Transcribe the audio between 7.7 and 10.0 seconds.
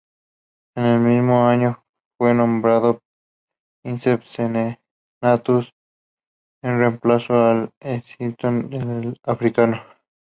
Escipión el Africano.